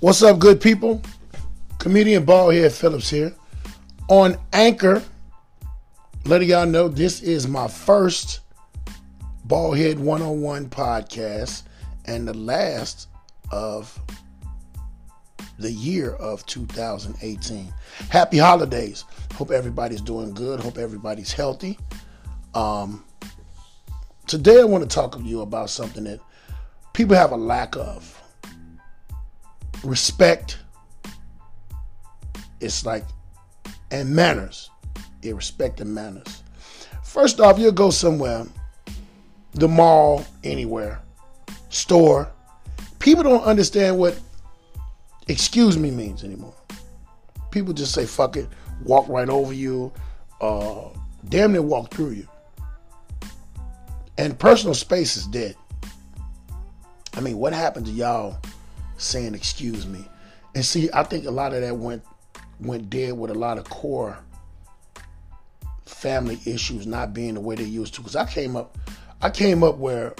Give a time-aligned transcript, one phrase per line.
[0.00, 1.02] What's up, good people?
[1.80, 3.34] Comedian Baldhead Phillips here
[4.08, 5.02] on Anchor.
[6.24, 8.38] Letting y'all know this is my first
[9.48, 11.64] Baldhead 101 podcast
[12.04, 13.08] and the last
[13.50, 13.98] of
[15.58, 17.74] the year of 2018.
[18.08, 19.04] Happy holidays.
[19.34, 20.60] Hope everybody's doing good.
[20.60, 21.76] Hope everybody's healthy.
[22.54, 23.04] Um,
[24.28, 26.20] today I want to talk to you about something that
[26.92, 28.17] people have a lack of
[29.84, 30.58] respect.
[32.60, 33.04] It's like,
[33.90, 34.70] and manners.
[35.22, 36.42] it respect and manners.
[37.02, 38.46] First off, you'll go somewhere,
[39.54, 41.00] the mall, anywhere,
[41.70, 42.30] store.
[42.98, 44.18] People don't understand what
[45.28, 46.54] excuse me means anymore.
[47.50, 48.48] People just say fuck it,
[48.84, 49.92] walk right over you,
[50.40, 50.88] uh,
[51.28, 52.28] damn near walk through you.
[54.18, 55.56] And personal space is dead.
[57.14, 58.38] I mean, what happened to y'all
[58.98, 60.06] saying excuse me.
[60.54, 62.02] And see, I think a lot of that went
[62.60, 64.18] went dead with a lot of core
[65.84, 68.00] family issues not being the way they used to.
[68.00, 68.76] Because I came up,
[69.22, 70.14] I came up where,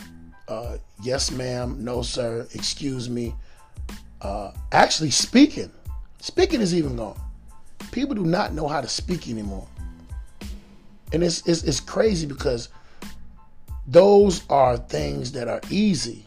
[0.48, 3.34] uh, yes, ma'am, no, sir, excuse me.
[4.20, 5.70] Uh, actually, speaking,
[6.20, 7.20] speaking is even gone.
[7.92, 9.66] People do not know how to speak anymore,
[11.12, 12.68] and it's it's, it's crazy because
[13.86, 16.26] those are things that are easy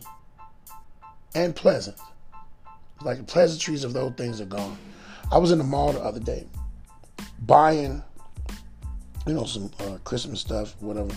[1.35, 1.97] and pleasant
[3.03, 4.77] like the pleasantries of those things are gone.
[5.31, 6.47] I was in the mall the other day
[7.41, 8.03] buying,
[9.25, 11.15] you know, some uh, Christmas stuff, whatever,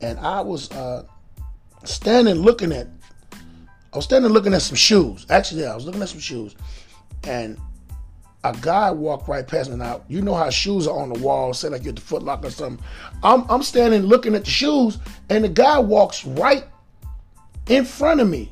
[0.00, 1.04] and I was uh,
[1.84, 2.88] standing looking at,
[3.92, 5.26] I was standing looking at some shoes.
[5.30, 6.54] Actually, yeah, I was looking at some shoes,
[7.24, 7.58] and
[8.44, 9.76] a guy walked right past me.
[9.76, 12.22] Now you know how shoes are on the wall, say like you're at the Foot
[12.22, 12.84] Locker or something.
[13.22, 14.98] I'm I'm standing looking at the shoes,
[15.30, 16.64] and the guy walks right
[17.68, 18.51] in front of me.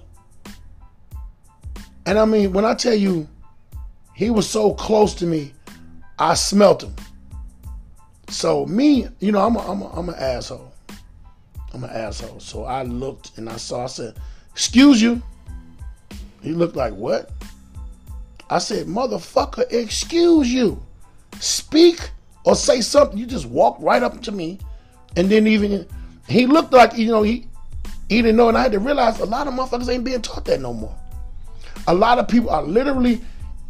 [2.07, 3.29] And I mean, when I tell you,
[4.15, 5.53] he was so close to me,
[6.19, 6.95] I smelt him.
[8.29, 10.73] So me, you know, I'm a, I'm a, I'm an asshole.
[11.73, 12.41] I'm an asshole.
[12.41, 13.85] So I looked and I saw.
[13.85, 14.17] I said,
[14.53, 15.23] "Excuse you."
[16.43, 17.31] He looked like what?
[18.49, 20.83] I said, "Motherfucker, excuse you.
[21.39, 22.11] Speak
[22.45, 24.59] or say something." You just walked right up to me,
[25.17, 25.87] and then even
[26.29, 27.47] he looked like you know he
[28.09, 30.45] he didn't know, and I had to realize a lot of motherfuckers ain't being taught
[30.47, 30.95] that no more.
[31.87, 33.21] A lot of people are literally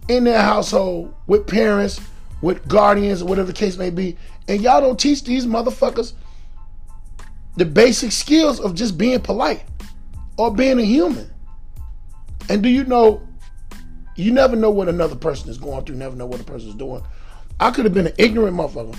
[0.08, 2.00] in their household with parents,
[2.42, 4.16] with guardians, whatever the case may be,
[4.48, 6.14] and y'all don't teach these motherfuckers
[7.56, 9.64] the basic skills of just being polite
[10.36, 11.30] or being a human.
[12.48, 13.26] And do you know,
[14.16, 16.74] you never know what another person is going through, never know what a person is
[16.74, 17.02] doing.
[17.58, 18.98] I could have been an ignorant motherfucker.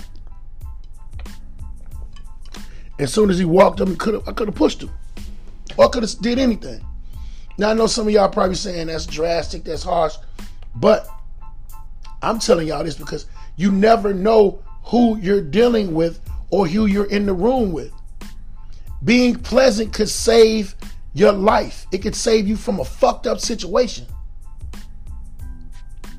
[2.98, 3.94] As soon as he walked up, I
[4.32, 4.90] could have pushed him.
[5.76, 6.84] Or I could have did anything.
[7.58, 10.16] Now I know some of y'all probably saying that's drastic, that's harsh,
[10.74, 11.06] but
[12.22, 13.26] I'm telling y'all this because
[13.56, 16.20] you never know who you're dealing with
[16.50, 17.92] or who you're in the room with.
[19.04, 20.74] Being pleasant could save
[21.12, 21.86] your life.
[21.92, 24.06] It could save you from a fucked up situation.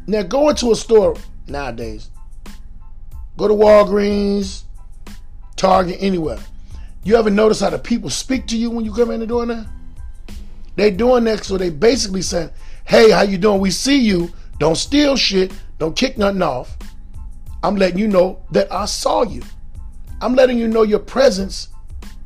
[0.05, 1.15] Now go into a store
[1.47, 2.09] nowadays.
[3.37, 4.63] Go to Walgreens,
[5.55, 6.39] Target, anywhere.
[7.03, 9.45] You ever notice how the people speak to you when you come in the door
[9.45, 9.65] now?
[10.75, 12.49] They doing that so they basically saying,
[12.85, 13.61] hey, how you doing?
[13.61, 14.31] We see you.
[14.59, 15.53] Don't steal shit.
[15.77, 16.77] Don't kick nothing off.
[17.63, 19.41] I'm letting you know that I saw you.
[20.21, 21.69] I'm letting you know your presence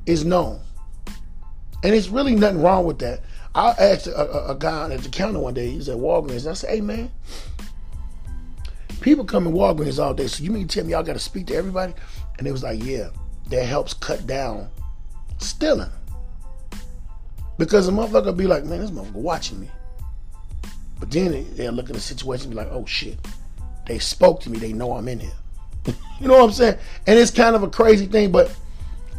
[0.05, 0.59] is known.
[1.83, 3.21] And it's really nothing wrong with that.
[3.53, 6.53] I asked a, a, a guy at the counter one day, he's at Walgreens, I
[6.53, 7.09] said, hey man,
[9.01, 11.19] people come in Walgreens all day, so you mean to tell me y'all got to
[11.19, 11.93] speak to everybody?
[12.37, 13.09] And it was like, yeah,
[13.49, 14.69] that helps cut down
[15.39, 15.89] stealing.
[17.57, 19.69] Because a motherfucker be like, man, this motherfucker watching me.
[20.99, 23.17] But then they'll look at the situation and be like, oh shit,
[23.85, 24.57] they spoke to me.
[24.57, 25.31] They know I'm in here.
[26.19, 26.77] you know what I'm saying?
[27.05, 28.51] And it's kind of a crazy thing, but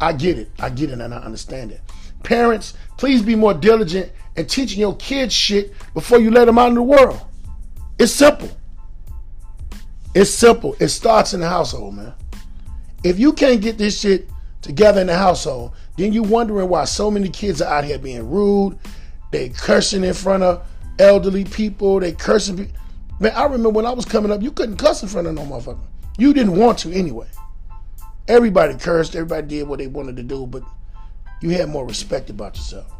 [0.01, 0.49] I get it.
[0.59, 1.81] I get it and I understand it.
[2.23, 6.69] Parents, please be more diligent in teaching your kids shit before you let them out
[6.69, 7.21] in the world.
[7.97, 8.49] It's simple.
[10.13, 10.75] It's simple.
[10.79, 12.13] It starts in the household, man.
[13.03, 14.29] If you can't get this shit
[14.61, 18.29] together in the household, then you're wondering why so many kids are out here being
[18.29, 18.77] rude.
[19.31, 20.65] They cursing in front of
[20.97, 21.99] elderly people.
[21.99, 22.71] They cursing.
[23.19, 25.43] Man, I remember when I was coming up, you couldn't cuss in front of no
[25.43, 25.85] motherfucker.
[26.17, 27.27] You didn't want to anyway.
[28.27, 29.15] Everybody cursed.
[29.15, 30.63] Everybody did what they wanted to do, but
[31.41, 32.91] you had more respect about yourself.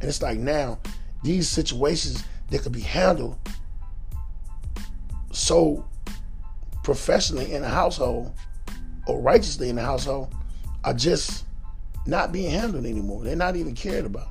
[0.00, 0.78] And it's like now,
[1.22, 3.38] these situations that could be handled
[5.32, 5.84] so
[6.82, 8.32] professionally in a household
[9.06, 10.33] or righteously in the household
[10.84, 11.44] are just
[12.06, 13.24] not being handled anymore.
[13.24, 14.28] They're not even cared about.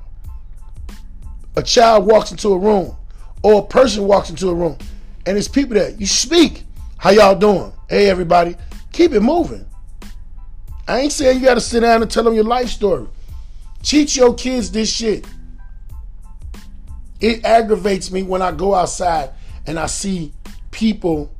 [1.55, 2.95] A child walks into a room
[3.41, 4.77] or a person walks into a room.
[5.25, 6.63] And it's people that you speak.
[6.97, 7.73] How y'all doing?
[7.89, 8.55] Hey everybody.
[8.91, 9.65] Keep it moving.
[10.87, 13.07] I ain't saying you gotta sit down and tell them your life story.
[13.81, 15.25] Teach your kids this shit.
[17.19, 19.31] It aggravates me when I go outside
[19.65, 20.33] and I see
[20.71, 21.31] people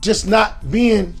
[0.00, 1.14] just not being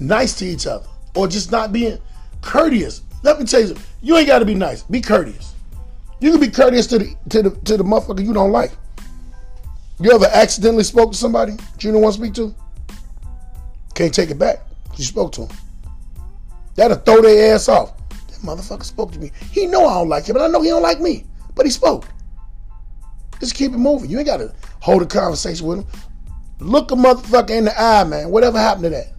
[0.00, 1.98] nice to each other or just not being
[2.40, 3.02] courteous.
[3.22, 4.82] Let me tell you, you ain't got to be nice.
[4.82, 5.54] Be courteous.
[6.20, 8.72] You can be courteous to the to the to the motherfucker you don't like.
[10.00, 12.54] You ever accidentally spoke to somebody you don't want to speak to?
[13.94, 14.60] Can't take it back.
[14.96, 15.56] You spoke to him.
[16.74, 17.96] That'll throw their ass off.
[18.08, 19.30] That motherfucker spoke to me.
[19.50, 21.24] He know I don't like him, but I know he don't like me.
[21.54, 22.06] But he spoke.
[23.40, 24.10] Just keep it moving.
[24.10, 25.86] You ain't gotta hold a conversation with him.
[26.60, 28.30] Look a motherfucker in the eye, man.
[28.30, 29.12] Whatever happened to that?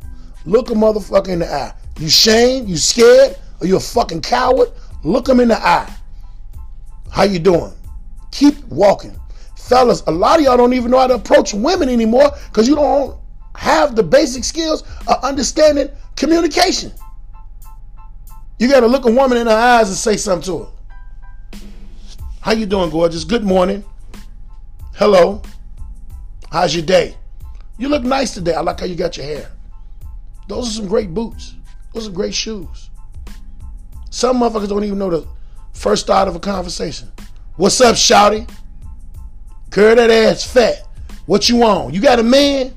[0.46, 1.74] Look a motherfucker in the eye.
[2.00, 2.68] You shame?
[2.68, 3.38] You scared?
[3.60, 4.70] Or you a fucking coward?
[5.04, 5.94] Look him in the eye.
[7.12, 7.74] How you doing?
[8.32, 9.20] Keep walking.
[9.56, 12.76] Fellas, a lot of y'all don't even know how to approach women anymore because you
[12.76, 13.20] don't
[13.56, 16.92] have the basic skills of understanding communication.
[18.60, 20.72] You got to look a woman in her eyes and say something to her.
[22.42, 23.24] How you doing, gorgeous?
[23.24, 23.84] Good morning.
[24.96, 25.42] Hello.
[26.52, 27.16] How's your day?
[27.78, 28.54] You look nice today.
[28.54, 29.52] I like how you got your hair.
[30.48, 31.56] Those are some great boots.
[31.94, 32.90] Those are great shoes.
[34.10, 35.28] Some motherfuckers don't even know the
[35.74, 37.12] first start of a conversation.
[37.56, 38.50] What's up, Shouty?
[39.70, 40.88] Curl that ass fat.
[41.26, 41.94] What you want?
[41.94, 42.74] You got a man?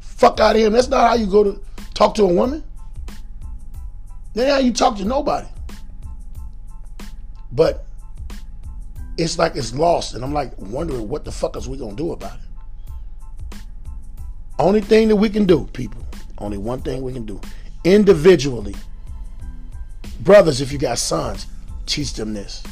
[0.00, 0.72] Fuck out of him.
[0.72, 1.60] That's not how you go to
[1.94, 2.64] talk to a woman.
[4.34, 5.48] That how you talk to nobody.
[7.52, 7.86] But
[9.16, 12.12] it's like it's lost, and I'm like wondering what the fuck is we gonna do
[12.12, 13.58] about it.
[14.58, 16.02] Only thing that we can do, people.
[16.38, 17.40] Only one thing we can do.
[17.84, 18.74] Individually.
[20.20, 21.46] Brothers, if you got sons,
[21.86, 22.62] teach them this.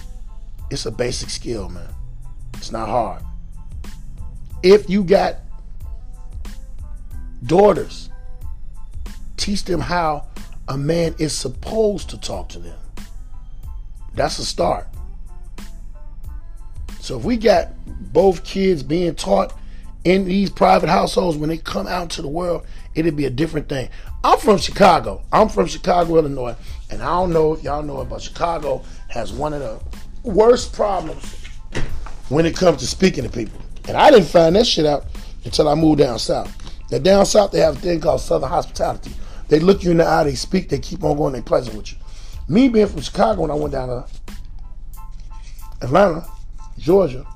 [0.71, 1.89] It's a basic skill, man.
[2.55, 3.23] It's not hard.
[4.63, 5.37] If you got
[7.45, 8.11] daughters,
[9.37, 10.27] teach them how
[10.69, 12.79] a man is supposed to talk to them.
[14.15, 14.89] That's a start.
[17.01, 17.69] So if we got
[18.12, 19.57] both kids being taught
[20.06, 22.64] in these private households when they come out to the world,
[22.94, 23.88] it'd be a different thing.
[24.23, 25.20] I'm from Chicago.
[25.32, 26.55] I'm from Chicago, Illinois,
[26.91, 29.81] and I don't know if y'all know but Chicago has one of the
[30.23, 31.44] worst problems
[32.29, 33.61] when it comes to speaking to people.
[33.88, 35.06] And I didn't find that shit out
[35.44, 36.55] until I moved down south.
[36.93, 39.11] Now down south they have a thing called Southern hospitality.
[39.49, 41.91] They look you in the eye, they speak, they keep on going, they pleasant with
[41.91, 41.99] you.
[42.47, 44.06] Me being from Chicago when I went down to
[45.82, 46.29] Atlanta,
[46.79, 47.26] Georgia.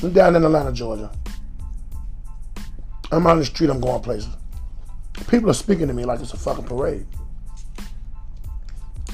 [0.00, 1.10] I'm down in Atlanta, Georgia.
[3.10, 4.30] I'm on the street, I'm going places.
[5.28, 7.06] People are speaking to me like it's a fucking parade.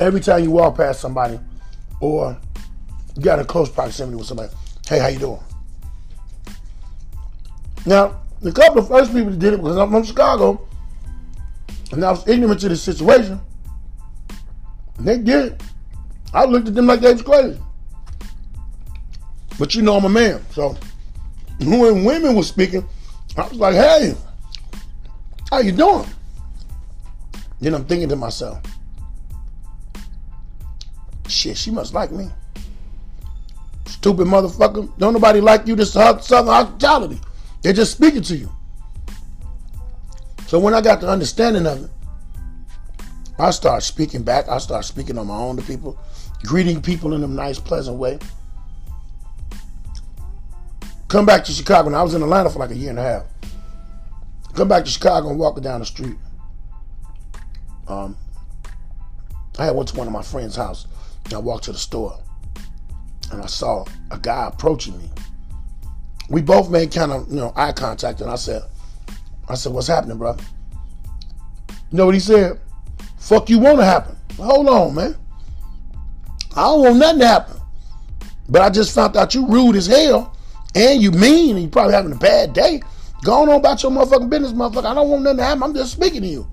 [0.01, 1.41] Every time you walk past somebody
[2.01, 2.39] or
[3.17, 4.53] you got in close proximity with somebody,
[4.89, 5.41] hey, how you doing?
[7.85, 10.69] Now, the couple of first people that did it because I'm from Chicago
[11.91, 13.41] and I was ignorant to the situation.
[14.99, 15.61] And they did.
[16.33, 17.59] I looked at them like they was crazy.
[19.58, 20.76] But you know I'm a man, so
[21.60, 22.87] when women were speaking,
[23.37, 24.14] I was like, hey,
[25.50, 26.06] how you doing?
[27.60, 28.60] Then I'm thinking to myself,
[31.27, 32.31] shit, she must like me.
[33.86, 34.96] Stupid motherfucker.
[34.98, 35.74] Don't nobody like you.
[35.74, 37.20] This southern hospitality.
[37.62, 38.53] They're just speaking to you.
[40.46, 41.91] So when I got the understanding of it,
[43.38, 44.48] I start speaking back.
[44.48, 45.98] I start speaking on my own to people,
[46.44, 48.19] greeting people in a nice, pleasant way.
[51.08, 51.88] Come back to Chicago.
[51.88, 53.24] And I was in Atlanta for like a year and a half.
[54.55, 56.17] Come back to Chicago and walking down the street.
[57.86, 58.17] Um,
[59.58, 60.86] I had went to one of my friend's house.
[61.29, 62.19] And I walked to the store,
[63.32, 65.10] and I saw a guy approaching me.
[66.31, 68.62] We both made kind of you know eye contact, and I said,
[69.46, 70.43] "I said, what's happening, brother?"
[71.91, 72.58] You know what he said?
[73.19, 75.17] "Fuck you want to happen." Hold on, man.
[76.56, 77.60] I don't want nothing to happen.
[78.48, 80.34] But I just found out you rude as hell
[80.79, 82.81] and you mean and you probably having a bad day.
[83.25, 84.85] Go on about your motherfucking business, motherfucker.
[84.85, 85.63] I don't want nothing to happen.
[85.65, 86.47] I'm just speaking to you.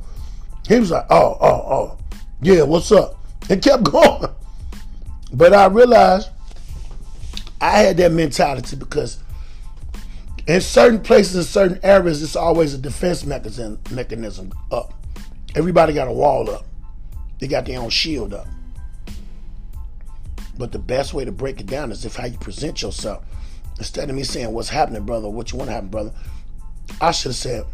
[0.67, 1.97] He was like, oh, oh, oh.
[2.41, 3.19] Yeah, what's up?
[3.49, 4.31] And kept going.
[5.31, 6.29] But I realized
[7.61, 9.19] I had that mentality because
[10.47, 14.93] in certain places, in certain areas, it's always a defense mechanism mechanism up.
[15.53, 16.65] Everybody got a wall up.
[17.39, 18.47] They got their own shield up.
[20.57, 23.23] But the best way to break it down is if how you present yourself.
[23.77, 25.29] Instead of me saying, What's happening, brother?
[25.29, 26.11] What you want to happen, brother?
[27.01, 27.65] I should have said,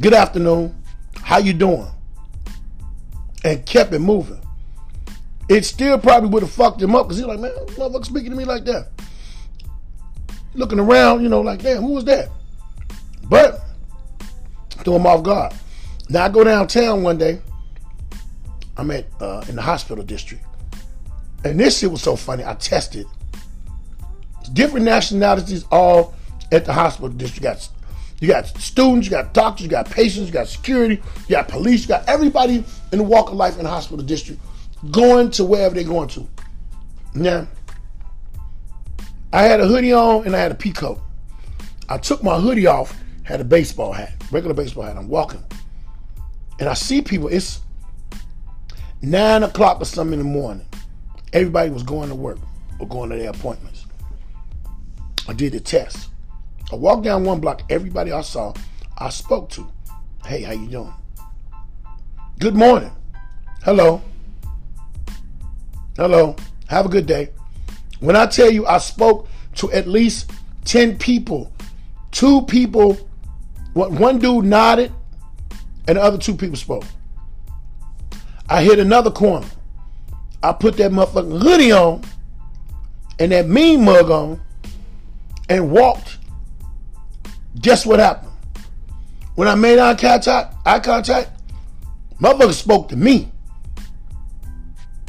[0.00, 0.76] Good afternoon.
[1.16, 1.86] How you doing?
[3.44, 4.40] And kept it moving.
[5.48, 8.36] It still probably would have fucked him up because he's like, man, motherfucker speaking to
[8.36, 8.88] me like that.
[10.54, 12.28] looking around, you know, like, damn, who was that?
[13.28, 13.60] But
[14.70, 15.52] threw him off guard.
[16.08, 17.40] Now I go downtown one day.
[18.76, 20.44] I'm at uh, in the hospital district,
[21.44, 22.44] and this shit was so funny.
[22.44, 23.06] I tested
[24.52, 26.14] different nationalities all
[26.52, 27.36] at the hospital district.
[27.36, 27.68] You got
[28.20, 31.82] you got students, you got doctors, you got patients, you got security, you got police,
[31.82, 34.40] you got everybody in the walk of life in the hospital district
[34.90, 36.26] going to wherever they're going to.
[37.14, 37.46] Now,
[39.32, 41.00] I had a hoodie on and I had a pea coat.
[41.88, 44.96] I took my hoodie off, had a baseball hat, regular baseball hat.
[44.96, 45.44] I'm walking.
[46.58, 47.60] And I see people, it's
[49.02, 50.66] nine o'clock or something in the morning.
[51.32, 52.38] Everybody was going to work
[52.78, 53.79] or going to their appointments.
[55.30, 56.08] I did the test.
[56.72, 58.52] I walked down one block, everybody I saw,
[58.98, 59.64] I spoke to.
[60.26, 60.92] Hey, how you doing?
[62.40, 62.90] Good morning.
[63.62, 64.02] Hello.
[65.96, 66.34] Hello.
[66.66, 67.30] Have a good day.
[68.00, 70.32] When I tell you I spoke to at least
[70.64, 71.52] 10 people,
[72.10, 72.94] two people,
[73.74, 74.92] one dude nodded,
[75.86, 76.84] and the other two people spoke.
[78.48, 79.46] I hit another corner.
[80.42, 82.02] I put that motherfucking hoodie on
[83.20, 84.40] and that mean mug on
[85.50, 86.16] and walked.
[87.60, 88.32] Guess what happened?
[89.34, 91.30] When I made eye contact, eye contact,
[92.18, 93.30] motherfuckers spoke to me.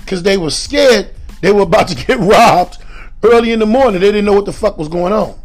[0.05, 2.77] Cause they were scared they were about to get robbed
[3.23, 3.99] early in the morning.
[3.99, 5.37] They didn't know what the fuck was going on.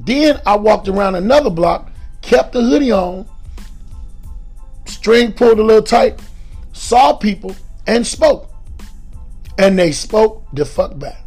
[0.00, 1.90] Then I walked around another block,
[2.22, 3.26] kept the hoodie on,
[4.84, 6.20] string pulled a little tight,
[6.72, 7.56] saw people,
[7.86, 8.50] and spoke.
[9.58, 11.25] And they spoke the fuck back.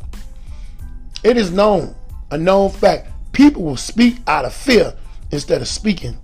[1.24, 1.96] It is known,
[2.32, 4.94] a known fact, people will speak out of fear
[5.32, 6.18] instead of speaking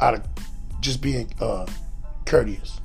[0.00, 0.22] out of
[0.80, 1.66] just being uh,
[2.24, 2.80] courteous.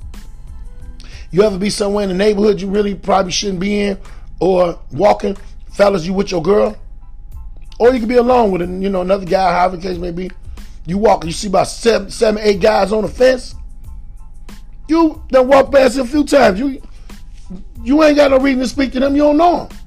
[1.30, 3.98] You ever be somewhere in the neighborhood you really probably shouldn't be in,
[4.40, 5.36] or walking,
[5.72, 6.76] fellas, you with your girl,
[7.78, 10.30] or you could be alone with you know another guy, however the case may be.
[10.86, 13.54] You walk, you see about seven, seven, eight guys on the fence.
[14.88, 16.60] You done walk past a few times.
[16.60, 16.80] You
[17.82, 19.16] you ain't got no reason to speak to them.
[19.16, 19.78] You don't know them.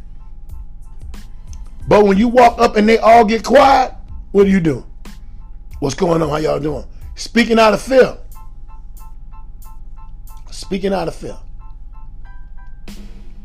[1.90, 3.96] But when you walk up and they all get quiet,
[4.32, 4.86] what do you do?
[5.80, 6.30] What's going on?
[6.30, 6.86] How y'all doing?
[7.16, 8.16] Speaking out of fear.
[10.52, 11.36] Speaking out of fear.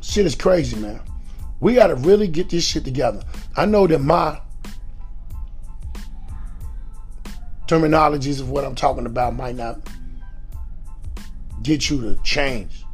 [0.03, 1.01] Shit is crazy, man.
[1.61, 3.23] We got to really get this shit together.
[3.57, 4.39] I know that my
[7.67, 9.81] terminologies of what I'm talking about might not
[11.63, 12.85] get you to change,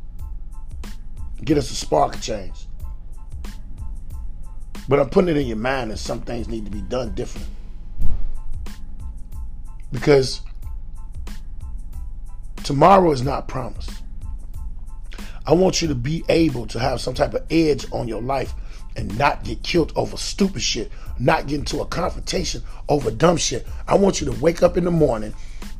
[1.43, 2.69] get us a spark of change.
[4.91, 7.47] But I'm putting it in your mind that some things need to be done different.
[9.93, 10.41] Because
[12.65, 13.93] tomorrow is not promised.
[15.47, 18.53] I want you to be able to have some type of edge on your life
[18.97, 23.69] and not get killed over stupid shit, not get into a confrontation over dumb shit.
[23.87, 25.35] I want you to wake up in the morning,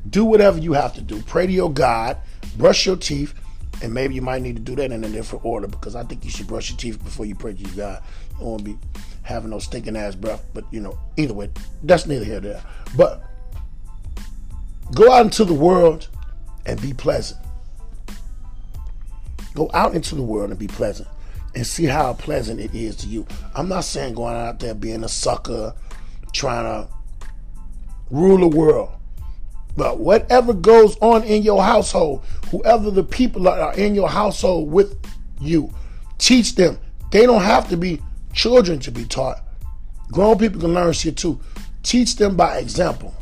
[0.09, 2.17] do whatever you have to do, pray to your God,
[2.57, 3.35] brush your teeth,
[3.83, 6.25] and maybe you might need to do that in a different order because I think
[6.25, 8.03] you should brush your teeth before you pray to your God.
[8.41, 8.79] Want to be
[9.23, 11.51] having no stinking ass breath, but you know, either way,
[11.83, 12.63] that's neither here nor there.
[12.97, 13.23] But
[14.95, 16.09] go out into the world
[16.67, 17.41] and be pleasant.
[19.55, 21.09] Go out into the world and be pleasant
[21.55, 23.27] and see how pleasant it is to you.
[23.55, 25.75] I'm not saying going out there being a sucker,
[26.33, 26.89] trying to
[28.11, 28.91] rule the world.
[29.77, 34.99] But whatever goes on in your household, whoever the people are in your household with
[35.41, 35.73] you,
[36.19, 36.79] teach them.
[37.11, 38.01] They don't have to be
[38.33, 39.43] children to be taught.
[40.13, 41.41] Grown people can learn shit too.
[41.83, 43.15] Teach them by example.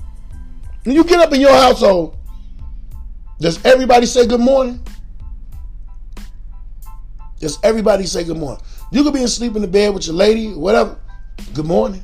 [0.84, 2.16] When you get up in your household,
[3.40, 4.80] does everybody say good morning?
[7.40, 8.62] Does everybody say good morning.
[8.90, 10.98] You could be asleep in the bed with your lady, whatever.
[11.54, 12.02] Good morning.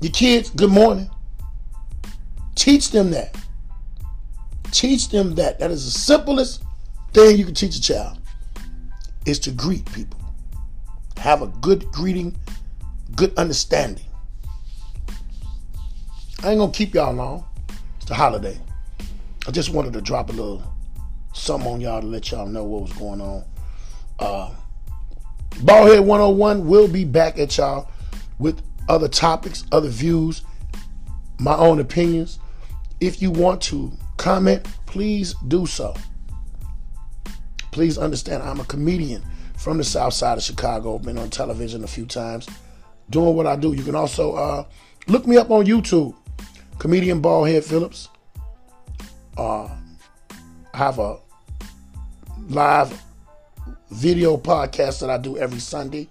[0.00, 1.08] Your kids, good morning.
[2.56, 3.36] Teach them that.
[4.70, 5.58] Teach them that.
[5.60, 6.62] That is the simplest
[7.12, 8.18] thing you can teach a child
[9.24, 10.21] is to greet people.
[11.22, 12.36] Have a good greeting,
[13.14, 14.04] good understanding.
[16.42, 17.44] I ain't gonna keep y'all long.
[17.96, 18.60] It's the holiday.
[19.46, 20.62] I just wanted to drop a little
[21.32, 23.44] something on y'all to let y'all know what was going on
[24.18, 24.50] uh,
[25.50, 27.88] Baldhead 101 will be back at y'all
[28.38, 30.42] with other topics, other views,
[31.38, 32.38] my own opinions.
[33.00, 35.94] If you want to comment, please do so.
[37.70, 39.22] Please understand, I'm a comedian
[39.62, 40.98] from the south side of Chicago.
[40.98, 42.48] Been on television a few times
[43.10, 43.72] doing what I do.
[43.72, 44.64] You can also uh,
[45.06, 46.14] look me up on YouTube,
[46.78, 48.08] comedian Baldhead Phillips.
[49.38, 49.68] Uh,
[50.74, 51.18] I have a
[52.48, 53.00] live
[53.90, 56.08] video podcast that I do every Sunday.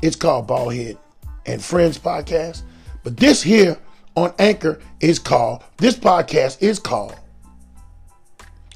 [0.00, 0.98] It's called Baldhead
[1.44, 2.62] and Friends Podcast.
[3.02, 3.78] But this here
[4.14, 7.16] on Anchor is called, this podcast is called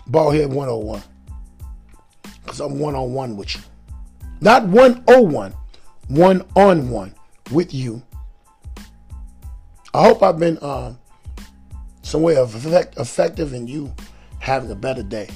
[0.08, 1.02] Baldhead 101.
[2.42, 3.62] Because I'm one on one with you.
[4.40, 5.54] Not 101,
[6.08, 7.14] one on one
[7.52, 8.02] with you.
[9.92, 10.98] I hope I've been um,
[12.02, 13.94] some way of effect, effective in you
[14.38, 15.28] having a better day.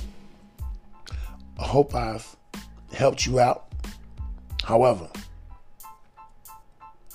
[1.59, 2.37] I hope I've
[2.93, 3.67] helped you out.
[4.63, 5.09] However,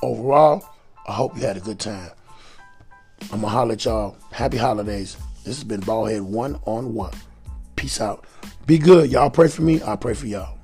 [0.01, 0.63] overall,
[1.07, 2.11] I hope you had a good time.
[3.31, 4.15] I'm gonna holler at y'all.
[4.31, 5.17] Happy holidays.
[5.43, 7.13] This has been Baldhead One on One.
[7.79, 8.25] Peace out.
[8.65, 9.09] Be good.
[9.09, 9.81] Y'all pray for me.
[9.81, 10.58] I pray for y'all.